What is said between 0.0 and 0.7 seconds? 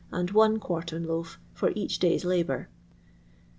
and 1